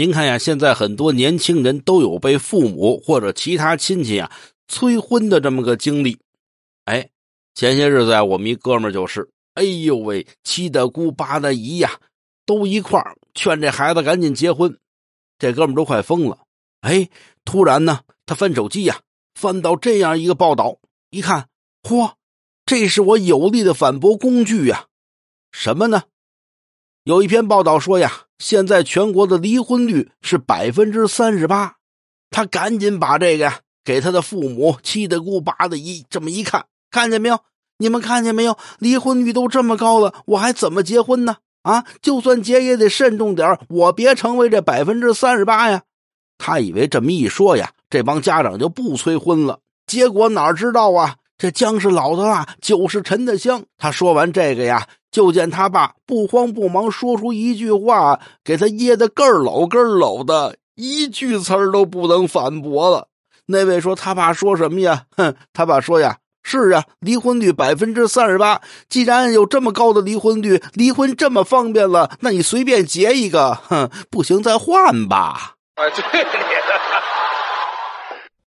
[0.00, 4.32] 您看呀，现在很多年轻人都有被父母或者其他亲戚啊
[4.66, 6.16] 催婚的这么个经历。
[6.86, 7.10] 哎，
[7.54, 12.00] 前些日子呀，我们一哥们就是，哎呦喂，七大姑八大姨呀，
[12.46, 12.98] 都一块
[13.34, 14.74] 劝这孩子赶紧结婚，
[15.38, 16.38] 这哥们都快疯了。
[16.80, 17.10] 哎，
[17.44, 19.02] 突然呢，他翻手机呀，
[19.34, 20.78] 翻到这样一个报道，
[21.10, 21.48] 一看，
[21.82, 22.14] 嚯，
[22.64, 24.86] 这是我有力的反驳工具呀！
[25.52, 26.04] 什么呢？
[27.10, 31.74] 有一篇报道说呀，现在全国的离婚率是百分之三十八。
[32.30, 37.40] 他赶紧把这个呀给他的父母、七大姑八大姨这么一看，看见没有？
[37.78, 38.56] 你们看见没有？
[38.78, 41.38] 离婚率都这么高了，我还怎么结婚呢？
[41.62, 45.82] 啊，就算结也得慎重点我别成为这百分之三十八呀。
[46.38, 49.58] 他以为这么一说呀，这帮家长就不催婚了。
[49.84, 53.64] 结果哪知道啊，这姜是老的辣，酒是陈的香。
[53.76, 54.86] 他说完这个呀。
[55.10, 63.08] 就见他爸不慌不忙说出一句话，给他噎得个儿咯儿的，一句词儿都不能反驳了。
[63.46, 65.04] 那位说他爸说什么呀？
[65.16, 68.60] 哼，他爸说呀：“是啊，离婚率百分之三十八。
[68.88, 76.26] 既然有这么高的离婚率，离婚这么方便了，那你随便结一个，哼，不行再换吧。”啊，对。